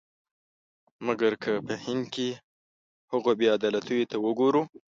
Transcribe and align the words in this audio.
مګر 1.07 1.33
که 1.43 1.51
په 1.67 1.73
هند 1.85 2.05
کې 2.13 2.29
هغو 3.11 3.31
بې 3.39 3.47
عدالتیو 3.57 4.09
ته 4.11 4.17
وګورو. 4.25 4.61